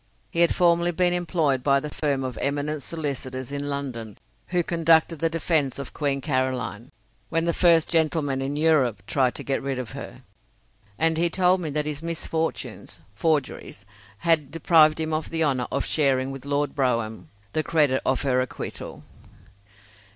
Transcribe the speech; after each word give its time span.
He 0.31 0.39
had 0.41 0.55
formerly 0.55 0.89
been 0.89 1.13
employed 1.13 1.61
by 1.63 1.79
the 1.79 1.91
firm 1.91 2.23
of 2.23 2.35
eminent 2.39 2.81
solicitors 2.81 3.51
in 3.51 3.69
London 3.69 4.17
who 4.47 4.63
conducted 4.63 5.19
the 5.19 5.29
defence 5.29 5.77
of 5.77 5.93
Queen 5.93 6.21
Caroline, 6.21 6.91
when 7.29 7.45
the 7.45 7.53
"first 7.53 7.87
gentleman 7.87 8.41
in 8.41 8.55
Europe" 8.55 9.03
tried 9.05 9.35
to 9.35 9.43
get 9.43 9.61
rid 9.61 9.77
of 9.77 9.91
her, 9.91 10.23
and 10.97 11.17
he 11.19 11.29
told 11.29 11.61
me 11.61 11.69
that 11.69 11.85
his 11.85 12.01
misfortunes 12.01 12.99
(forgeries) 13.13 13.85
had 14.17 14.49
deprived 14.49 14.99
him 14.99 15.13
of 15.13 15.29
the 15.29 15.43
honour 15.43 15.67
of 15.71 15.85
sharing 15.85 16.31
with 16.31 16.45
Lord 16.45 16.73
Brougham 16.73 17.29
the 17.53 17.61
credit 17.61 18.01
of 18.03 18.23
her 18.23 18.41
acquittal. 18.41 19.03